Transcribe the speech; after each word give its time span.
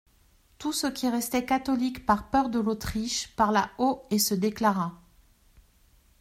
Tout 0.57 0.73
ce 0.73 0.87
qui 0.87 1.07
restait 1.09 1.45
catholique 1.45 2.07
par 2.07 2.31
peur 2.31 2.49
de 2.49 2.57
l'Autriche 2.57 3.27
parla 3.35 3.69
haut 3.77 4.01
et 4.09 4.17
se 4.17 4.33
déclara. 4.33 4.93